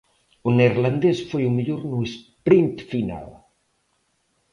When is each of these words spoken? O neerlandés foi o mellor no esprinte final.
O 0.47 0.49
neerlandés 0.57 1.17
foi 1.29 1.43
o 1.45 1.55
mellor 1.57 1.81
no 1.91 1.99
esprinte 2.09 2.83
final. 2.91 3.27